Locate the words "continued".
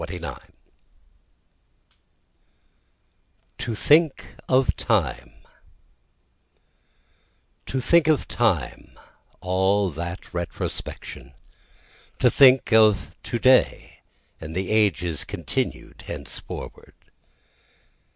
15.23-16.05